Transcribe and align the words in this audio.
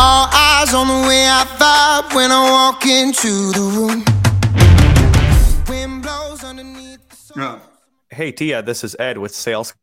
All 0.00 0.28
eyes 0.32 0.72
on 0.74 0.86
the 0.86 1.08
way 1.08 1.26
I 1.26 1.44
vibe 1.58 2.14
when 2.14 2.30
I 2.30 2.48
walk 2.48 2.86
into 2.86 3.50
the 3.50 3.60
room. 3.74 4.04
Wind 5.68 6.02
blows 6.04 6.44
underneath 6.44 7.08
the 7.08 7.40
Yeah. 7.40 7.58
Hey, 8.08 8.30
Tia, 8.30 8.62
this 8.62 8.84
is 8.84 8.94
Ed 9.00 9.18
with 9.18 9.34
Sales. 9.34 9.74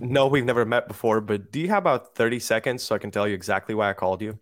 No, 0.00 0.26
we've 0.26 0.44
never 0.44 0.64
met 0.64 0.88
before, 0.88 1.20
but 1.20 1.52
do 1.52 1.60
you 1.60 1.68
have 1.68 1.84
about 1.84 2.16
30 2.16 2.40
seconds 2.40 2.82
so 2.82 2.96
I 2.96 2.98
can 2.98 3.12
tell 3.12 3.28
you 3.28 3.34
exactly 3.34 3.76
why 3.76 3.90
I 3.90 3.92
called 3.92 4.22
you? 4.22 4.40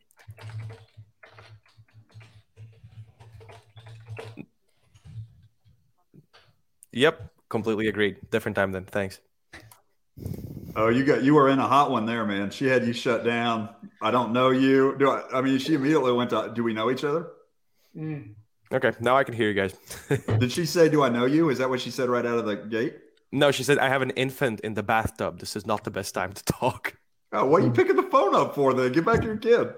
Yep, 6.92 7.32
completely 7.50 7.88
agreed. 7.88 8.16
Different 8.30 8.56
time 8.56 8.72
then. 8.72 8.86
Thanks. 8.86 9.20
Oh, 10.76 10.88
you 10.88 11.04
got 11.04 11.22
you 11.22 11.34
were 11.34 11.48
in 11.48 11.58
a 11.58 11.66
hot 11.66 11.90
one 11.90 12.06
there, 12.06 12.24
man. 12.24 12.50
She 12.50 12.66
had 12.66 12.86
you 12.86 12.92
shut 12.92 13.24
down. 13.24 13.68
I 14.02 14.10
don't 14.10 14.32
know 14.32 14.50
you. 14.50 14.96
Do 14.98 15.10
I? 15.10 15.22
I 15.32 15.40
mean, 15.40 15.58
she 15.58 15.74
immediately 15.74 16.12
went 16.12 16.30
to. 16.30 16.50
Do 16.54 16.64
we 16.64 16.72
know 16.72 16.90
each 16.90 17.04
other? 17.04 17.28
Mm. 17.96 18.34
Okay, 18.72 18.92
now 19.00 19.16
I 19.16 19.24
can 19.24 19.34
hear 19.34 19.48
you 19.48 19.54
guys. 19.54 19.74
Did 20.38 20.50
she 20.50 20.66
say, 20.66 20.88
"Do 20.88 21.02
I 21.02 21.08
know 21.08 21.26
you"? 21.26 21.50
Is 21.50 21.58
that 21.58 21.70
what 21.70 21.80
she 21.80 21.90
said 21.90 22.08
right 22.08 22.26
out 22.26 22.38
of 22.38 22.46
the 22.46 22.56
gate? 22.56 22.96
no, 23.34 23.50
she 23.50 23.64
said, 23.64 23.78
I 23.78 23.88
have 23.88 24.02
an 24.02 24.10
infant 24.10 24.60
in 24.60 24.74
the 24.74 24.82
bathtub. 24.82 25.40
This 25.40 25.56
is 25.56 25.66
not 25.66 25.82
the 25.82 25.90
best 25.90 26.14
time 26.14 26.32
to 26.32 26.44
talk. 26.44 26.94
Oh, 27.32 27.44
what 27.46 27.62
are 27.62 27.66
you 27.66 27.72
picking 27.72 27.96
the 27.96 28.04
phone 28.04 28.34
up 28.34 28.54
for? 28.54 28.72
Then 28.72 28.92
get 28.92 29.04
back 29.04 29.20
to 29.20 29.26
your 29.26 29.36
kid. 29.36 29.74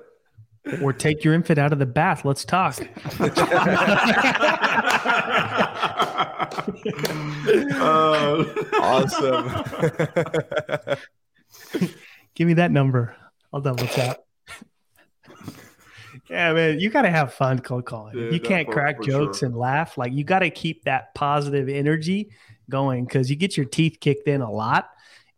Or 0.83 0.93
take 0.93 1.25
your 1.25 1.33
infant 1.33 1.59
out 1.59 1.73
of 1.73 1.79
the 1.79 1.87
bath. 1.87 2.25
Let's 2.25 2.45
talk. 2.45 2.77
Uh, 6.87 8.45
Awesome. 8.81 9.49
Give 12.35 12.47
me 12.47 12.55
that 12.55 12.71
number. 12.71 13.17
I'll 13.53 13.61
double 13.61 13.87
tap. 13.87 14.19
yeah, 16.31 16.53
man, 16.53 16.81
you 16.81 16.91
got 16.91 17.03
to 17.03 17.11
have 17.11 17.33
fun 17.33 17.61
cold 17.61 17.87
calling. 17.87 18.17
Yeah, 18.19 18.31
you 18.31 18.41
can't 18.41 18.69
crack 18.69 19.03
jokes 19.03 19.39
sure. 19.39 19.49
and 19.49 19.57
laugh. 19.57 19.97
Like 19.97 20.13
you 20.13 20.25
got 20.25 20.41
to 20.41 20.51
keep 20.51 20.85
that 20.85 21.15
positive 21.15 21.69
energy 21.69 22.31
going 22.69 23.05
because 23.05 23.31
you 23.31 23.37
get 23.37 23.57
your 23.57 23.67
teeth 23.67 23.99
kicked 24.01 24.29
in 24.29 24.43
a 24.43 24.51
lot, 24.51 24.91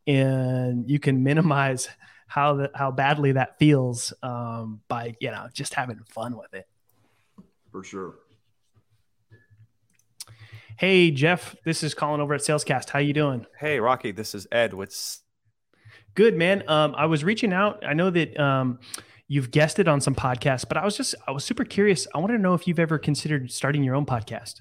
and 0.07 0.89
you 0.91 0.99
can 0.99 1.23
minimize 1.23 1.89
how 2.27 2.55
the, 2.55 2.71
how 2.75 2.91
badly 2.91 3.33
that 3.33 3.59
feels 3.59 4.13
um, 4.23 4.81
by 4.89 5.15
you 5.21 5.31
know 5.31 5.49
just 5.53 5.75
having 5.75 6.01
fun 6.09 6.37
with 6.37 6.53
it. 6.55 6.67
for 7.71 7.85
sure. 7.85 8.17
Hey 10.79 11.11
Jeff, 11.11 11.57
this 11.65 11.83
is 11.83 11.93
Collin 11.93 12.21
over 12.21 12.35
at 12.35 12.41
Salescast. 12.41 12.91
How 12.91 13.01
you 13.01 13.13
doing? 13.13 13.47
hey, 13.59 13.81
Rocky, 13.81 14.13
this 14.13 14.33
is 14.33 14.47
Ed 14.53 14.75
What's 14.75 15.23
Good 16.15 16.37
man. 16.37 16.63
Um, 16.69 16.95
I 16.97 17.07
was 17.07 17.25
reaching 17.25 17.53
out. 17.53 17.85
I 17.85 17.95
know 17.95 18.11
that 18.11 18.39
um, 18.39 18.79
you've 19.27 19.51
guested 19.51 19.89
on 19.89 20.01
some 20.01 20.15
podcasts, 20.15 20.65
but 20.69 20.77
I 20.77 20.85
was 20.85 20.97
just 20.97 21.17
I 21.27 21.33
was 21.33 21.45
super 21.45 21.65
curious. 21.65 22.07
I 22.15 22.19
wanted 22.19 22.37
to 22.37 22.43
know 22.43 22.55
if 22.55 22.69
you've 22.69 22.79
ever 22.79 22.97
considered 22.97 23.51
starting 23.51 23.83
your 23.83 23.97
own 23.97 24.07
podcast. 24.07 24.61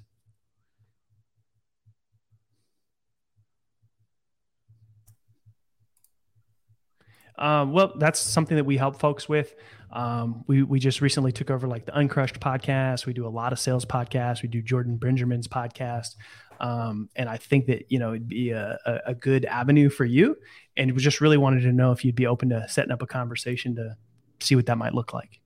Um, 7.37 7.71
well, 7.71 7.93
that's 7.97 8.19
something 8.19 8.57
that 8.57 8.63
we 8.63 8.77
help 8.77 8.99
folks 8.99 9.29
with. 9.29 9.55
Um, 9.91 10.43
we 10.47 10.63
we 10.63 10.79
just 10.79 11.01
recently 11.01 11.31
took 11.31 11.49
over 11.49 11.67
like 11.67 11.85
the 11.85 11.97
Uncrushed 11.97 12.39
podcast. 12.39 13.05
We 13.05 13.13
do 13.13 13.25
a 13.25 13.29
lot 13.29 13.53
of 13.53 13.59
sales 13.59 13.85
podcasts. 13.85 14.41
We 14.41 14.49
do 14.49 14.61
Jordan 14.61 14.97
Benjamin's 14.97 15.47
podcast, 15.47 16.15
um, 16.59 17.09
and 17.15 17.29
I 17.29 17.37
think 17.37 17.67
that 17.67 17.91
you 17.91 17.99
know 17.99 18.09
it'd 18.11 18.27
be 18.27 18.51
a, 18.51 18.77
a, 19.05 19.13
good 19.13 19.45
avenue 19.45 19.89
for 19.89 20.03
you. 20.03 20.37
And 20.75 20.91
we 20.91 20.97
just 20.99 21.21
really 21.21 21.37
wanted 21.37 21.61
to 21.61 21.71
know 21.71 21.91
if 21.91 22.03
you'd 22.03 22.15
be 22.15 22.27
open 22.27 22.49
to 22.49 22.67
setting 22.67 22.91
up 22.91 23.01
a 23.01 23.07
conversation 23.07 23.75
to 23.75 23.95
see 24.39 24.55
what 24.55 24.65
that 24.65 24.77
might 24.77 24.93
look 24.93 25.13
like. 25.13 25.39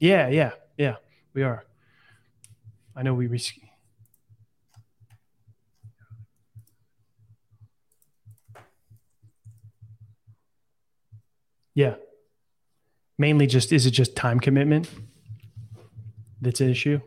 Yeah, 0.00 0.28
yeah, 0.28 0.50
yeah. 0.76 0.96
We 1.32 1.44
are. 1.44 1.64
I 2.96 3.02
know 3.02 3.14
we. 3.14 3.28
Yeah. 11.74 11.94
Mainly 13.18 13.46
just 13.46 13.72
is 13.72 13.86
it 13.86 13.92
just 13.92 14.16
time 14.16 14.40
commitment 14.40 14.88
that's 16.40 16.60
an 16.60 16.70
issue? 16.70 17.00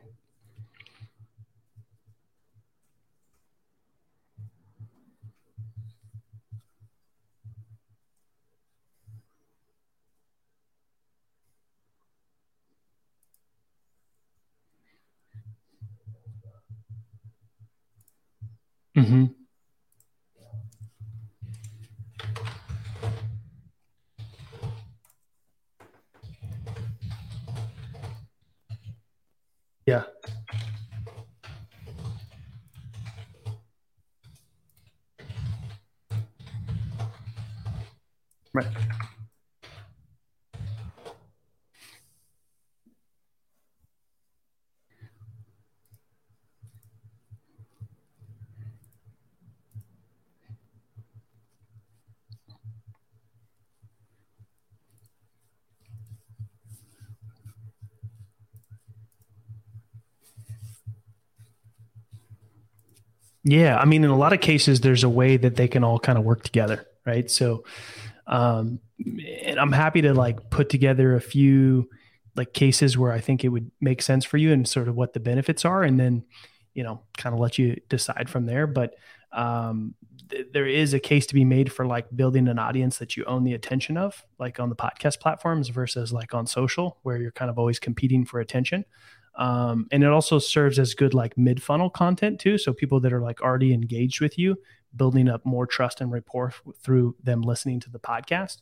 Mm-hmm. 18.96 19.45
Yeah. 29.86 30.04
Right. 38.54 38.68
Yeah, 63.46 63.78
I 63.78 63.86
mean, 63.86 64.04
in 64.04 64.10
a 64.10 64.18
lot 64.18 64.34
of 64.34 64.42
cases, 64.42 64.82
there's 64.82 65.04
a 65.04 65.10
way 65.10 65.38
that 65.38 65.56
they 65.56 65.68
can 65.68 65.84
all 65.84 66.00
kind 66.00 66.18
of 66.18 66.26
work 66.26 66.44
together, 66.44 66.86
right? 67.06 67.30
So, 67.30 67.64
um, 68.26 68.80
and 69.44 69.60
I'm 69.60 69.72
happy 69.72 70.02
to 70.02 70.14
like 70.16 70.50
put 70.50 70.68
together 70.70 71.16
a 71.16 71.22
few 71.22 71.88
like 72.36 72.54
cases 72.54 72.98
where 72.98 73.12
I 73.12 73.20
think 73.20 73.44
it 73.44 73.50
would 73.50 73.70
make 73.80 74.02
sense 74.02 74.26
for 74.26 74.38
you 74.38 74.52
and 74.52 74.68
sort 74.68 74.88
of 74.88 74.96
what 74.96 75.14
the 75.14 75.20
benefits 75.20 75.64
are, 75.64 75.84
and 75.84 76.00
then 76.00 76.26
you 76.74 76.84
know, 76.84 77.02
kind 77.18 77.34
of 77.34 77.40
let 77.40 77.58
you 77.58 77.80
decide 77.88 78.30
from 78.30 78.46
there. 78.46 78.68
But 78.68 78.96
um, 79.32 79.96
th- 80.30 80.48
there 80.52 80.68
is 80.68 80.94
a 80.94 81.00
case 81.00 81.26
to 81.28 81.34
be 81.34 81.46
made 81.46 81.72
for 81.72 81.86
like 81.86 82.08
building 82.16 82.48
an 82.48 82.60
audience 82.60 82.98
that 82.98 83.16
you 83.16 83.24
own 83.26 83.44
the 83.44 83.54
attention 83.54 83.96
of, 83.98 84.24
like 84.38 84.60
on 84.60 84.70
the 84.70 84.76
podcast 84.76 85.20
platforms 85.20 85.70
versus 85.70 86.12
like 86.12 86.34
on 86.34 86.46
social, 86.46 86.98
where 87.04 87.18
you're 87.18 87.32
kind 87.32 87.50
of 87.50 87.58
always 87.58 87.80
competing 87.80 88.26
for 88.26 88.40
attention. 88.40 88.86
Um, 89.38 89.88
and 89.92 90.04
it 90.04 90.10
also 90.10 90.40
serves 90.40 90.80
as 90.80 90.94
good 90.94 91.14
like 91.14 91.38
mid 91.38 91.62
funnel 91.62 91.90
content 91.90 92.40
too. 92.40 92.58
So 92.58 92.74
people 92.74 93.00
that 93.02 93.14
are 93.14 93.22
like 93.22 93.42
already 93.42 93.74
engaged 93.74 94.22
with 94.22 94.38
you, 94.38 94.58
building 94.96 95.28
up 95.28 95.46
more 95.46 95.68
trust 95.68 96.00
and 96.02 96.12
rapport 96.12 96.54
through 96.82 97.16
them 97.24 97.42
listening 97.42 97.80
to 97.82 97.90
the 97.90 98.00
podcast. 98.00 98.62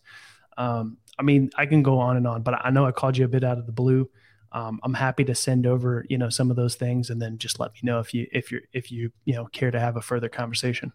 Um, 0.58 0.98
I 1.20 1.24
mean, 1.24 1.50
I 1.58 1.66
can 1.66 1.84
go 1.84 2.00
on 2.00 2.18
and 2.18 2.28
on, 2.28 2.44
but 2.44 2.56
I 2.66 2.70
know 2.70 2.86
I 2.86 2.92
called 2.92 3.18
you 3.18 3.26
a 3.26 3.28
bit 3.30 3.44
out 3.44 3.58
of 3.58 3.66
the 3.66 3.72
blue. 3.72 4.10
Um, 4.52 4.80
I'm 4.84 4.94
happy 4.94 5.24
to 5.26 5.36
send 5.36 5.66
over, 5.66 6.06
you 6.10 6.18
know, 6.18 6.30
some 6.30 6.52
of 6.52 6.56
those 6.56 6.76
things, 6.76 7.10
and 7.10 7.22
then 7.22 7.40
just 7.40 7.60
let 7.60 7.74
me 7.74 7.80
know 7.84 8.00
if 8.00 8.14
you 8.14 8.28
if 8.32 8.52
you're 8.52 8.62
if 8.72 8.92
you 8.92 9.12
you 9.26 9.34
know 9.34 9.46
care 9.48 9.72
to 9.72 9.80
have 9.80 9.98
a 9.98 10.02
further 10.02 10.30
conversation. 10.30 10.94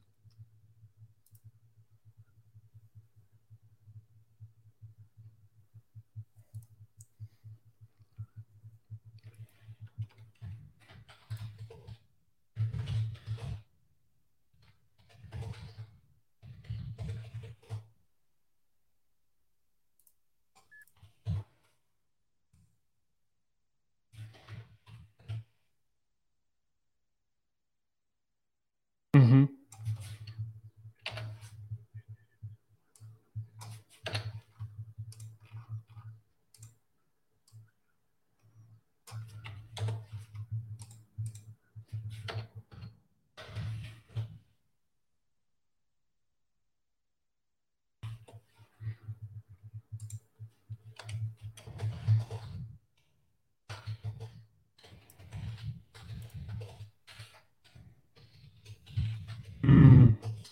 Mm-hmm. 29.17 29.45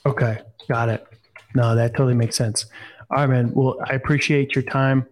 Okay, 0.06 0.38
got 0.68 0.88
it. 0.88 1.04
No, 1.56 1.74
that 1.74 1.92
totally 1.92 2.14
makes 2.14 2.36
sense. 2.36 2.66
All 3.10 3.18
right, 3.18 3.26
man. 3.26 3.52
Well, 3.52 3.76
I 3.84 3.94
appreciate 3.94 4.54
your 4.54 4.62
time. 4.62 5.06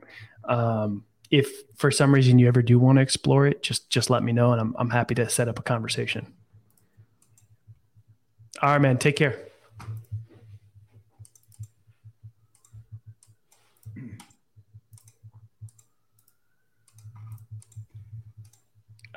Um, 0.44 1.05
if 1.31 1.50
for 1.76 1.91
some 1.91 2.14
reason 2.14 2.38
you 2.38 2.46
ever 2.46 2.62
do 2.62 2.79
want 2.79 2.99
to 2.99 3.02
explore 3.02 3.46
it, 3.49 3.61
just 3.61 3.91
just 3.91 4.08
let 4.08 4.23
me 4.23 4.31
know, 4.32 4.52
and 4.52 4.61
I'm 4.61 4.76
I'm 4.79 4.91
happy 4.91 5.17
to 5.17 5.29
set 5.29 5.49
up 5.49 5.58
a 5.58 5.62
conversation. 5.62 6.32
All 8.62 8.70
right, 8.70 8.81
man. 8.81 8.99
Take 8.99 9.17
care. 9.17 9.37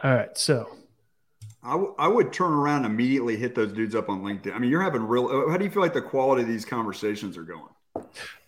All 0.04 0.14
right, 0.14 0.38
so 0.38 0.70
I, 1.68 1.72
w- 1.72 1.94
I 2.00 2.08
would 2.08 2.32
turn 2.34 2.52
around 2.54 2.86
and 2.86 2.94
immediately 2.94 3.36
hit 3.36 3.54
those 3.56 3.74
dudes 3.74 3.94
up 3.94 4.10
on 4.10 4.22
LinkedIn. 4.24 4.54
I 4.56 4.60
mean, 4.60 4.70
you're 4.72 4.82
having 4.82 5.04
real. 5.04 5.28
uh, 5.28 5.52
How 5.52 5.58
do 5.58 5.66
you 5.66 5.72
feel 5.72 5.82
like 5.84 5.94
the 5.94 6.02
quality 6.02 6.42
of 6.44 6.48
these 6.48 6.66
conversations 6.66 7.38
are 7.38 7.44
going? 7.44 7.70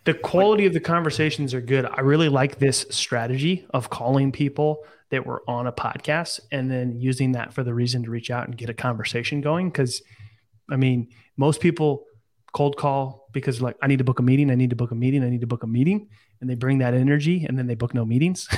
the 0.04 0.14
quality 0.14 0.64
of 0.64 0.72
the 0.72 0.80
conversations 0.80 1.52
are 1.54 1.60
good. 1.60 1.84
I 1.84 2.00
really 2.00 2.28
like 2.28 2.58
this 2.58 2.86
strategy 2.90 3.66
of 3.70 3.90
calling 3.90 4.30
people 4.32 4.84
that 5.10 5.26
were 5.26 5.42
on 5.48 5.66
a 5.66 5.72
podcast 5.72 6.38
and 6.52 6.70
then 6.70 6.98
using 7.00 7.32
that 7.32 7.52
for 7.52 7.64
the 7.64 7.74
reason 7.74 8.04
to 8.04 8.10
reach 8.10 8.30
out 8.30 8.46
and 8.46 8.56
get 8.56 8.70
a 8.70 8.74
conversation 8.74 9.40
going. 9.40 9.68
Because, 9.68 10.02
I 10.70 10.76
mean, 10.76 11.08
most 11.36 11.60
people 11.60 12.04
cold 12.52 12.76
call 12.76 13.28
because 13.32 13.60
like 13.60 13.76
I 13.82 13.86
need 13.86 13.98
to 13.98 14.04
book 14.04 14.18
a 14.18 14.22
meeting, 14.22 14.50
I 14.50 14.54
need 14.54 14.70
to 14.70 14.76
book 14.76 14.90
a 14.90 14.94
meeting, 14.94 15.22
I 15.22 15.30
need 15.30 15.40
to 15.40 15.46
book 15.46 15.62
a 15.62 15.66
meeting, 15.66 16.08
and 16.40 16.50
they 16.50 16.54
bring 16.54 16.78
that 16.78 16.94
energy 16.94 17.44
and 17.44 17.58
then 17.58 17.66
they 17.66 17.74
book 17.74 17.94
no 17.94 18.04
meetings. 18.04 18.48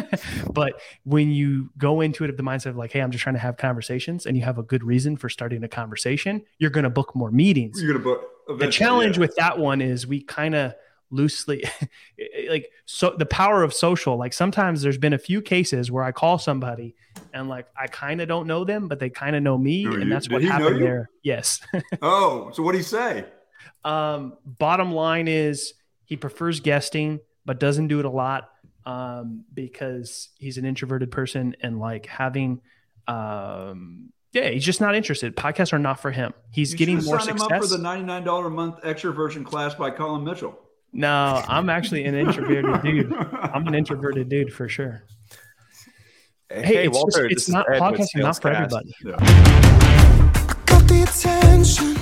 but 0.52 0.80
when 1.04 1.30
you 1.30 1.70
go 1.78 2.00
into 2.00 2.24
it 2.24 2.30
of 2.30 2.36
the 2.36 2.42
mindset 2.42 2.66
of 2.66 2.76
like, 2.76 2.92
hey, 2.92 3.00
I'm 3.00 3.10
just 3.10 3.22
trying 3.22 3.34
to 3.34 3.40
have 3.40 3.56
conversations, 3.56 4.26
and 4.26 4.36
you 4.36 4.42
have 4.44 4.58
a 4.58 4.62
good 4.62 4.84
reason 4.84 5.16
for 5.16 5.28
starting 5.28 5.64
a 5.64 5.68
conversation, 5.68 6.42
you're 6.58 6.70
going 6.70 6.84
to 6.84 6.90
book 6.90 7.14
more 7.14 7.30
meetings 7.30 7.82
You're 7.82 7.92
gonna 7.92 8.04
book. 8.04 8.58
the 8.58 8.68
challenge 8.68 9.16
yeah. 9.16 9.20
with 9.20 9.36
that 9.36 9.58
one 9.58 9.80
is 9.80 10.06
we 10.06 10.22
kind 10.22 10.54
of 10.54 10.74
loosely 11.12 11.64
like 12.48 12.70
so 12.86 13.14
the 13.18 13.26
power 13.26 13.64
of 13.64 13.74
social 13.74 14.16
like 14.16 14.32
sometimes 14.32 14.80
there's 14.80 14.96
been 14.96 15.12
a 15.12 15.18
few 15.18 15.42
cases 15.42 15.90
where 15.90 16.04
i 16.04 16.12
call 16.12 16.38
somebody 16.38 16.94
and 17.34 17.48
like 17.48 17.66
i 17.76 17.88
kind 17.88 18.20
of 18.20 18.28
don't 18.28 18.46
know 18.46 18.62
them 18.64 18.86
but 18.86 19.00
they 19.00 19.10
kind 19.10 19.34
of 19.34 19.42
know 19.42 19.58
me 19.58 19.84
and 19.86 20.10
that's 20.10 20.30
what 20.30 20.40
happened 20.40 20.80
there 20.80 21.10
yes 21.24 21.60
Oh, 22.02 22.50
so 22.52 22.62
what 22.62 22.72
do 22.72 22.78
you 22.78 22.84
say? 22.84 23.24
Um 23.84 24.34
bottom 24.44 24.92
line 24.92 25.28
is 25.28 25.74
he 26.04 26.16
prefers 26.16 26.60
guesting 26.60 27.20
but 27.44 27.58
doesn't 27.60 27.88
do 27.88 27.98
it 27.98 28.04
a 28.04 28.10
lot 28.10 28.50
um 28.86 29.44
because 29.52 30.28
he's 30.38 30.58
an 30.58 30.64
introverted 30.64 31.10
person 31.10 31.54
and 31.60 31.78
like 31.78 32.06
having 32.06 32.60
um 33.08 34.10
yeah 34.32 34.48
he's 34.48 34.64
just 34.64 34.80
not 34.80 34.94
interested 34.94 35.36
podcasts 35.36 35.72
are 35.72 35.78
not 35.78 36.00
for 36.00 36.10
him 36.10 36.32
he's 36.50 36.72
You 36.72 36.78
getting 36.78 36.96
should've 36.96 37.06
more 37.06 37.18
signed 37.20 37.30
him 37.30 37.38
success 37.38 37.56
up 37.56 37.62
for 37.62 37.76
the 37.76 37.82
ninety 37.82 38.04
nine 38.04 38.24
dollar 38.24 38.46
a 38.46 38.50
month 38.50 38.80
extroversion 38.82 39.44
class 39.44 39.74
by 39.74 39.90
Collin 39.90 40.24
Mitchell. 40.24 40.58
No, 40.92 41.42
I'm 41.46 41.70
actually 41.70 42.04
an 42.04 42.16
introverted 42.16 42.82
dude. 42.82 43.12
I'm 43.14 43.66
an 43.68 43.74
introverted 43.76 44.28
dude 44.28 44.52
for 44.52 44.68
sure. 44.68 45.04
Hey, 46.50 46.86
it's, 46.88 46.98
just, 46.98 47.18
it's 47.30 47.48
not 47.48 47.66
Ed 47.72 47.74
with 47.74 48.00
podcasting, 48.00 48.22
not 48.22 48.42
for 48.42 48.50
Salescast. 48.50 48.54
everybody. 48.56 48.94
Yeah. 49.04 49.16
Got 50.66 50.88
the 50.88 51.02
attention 51.04 51.94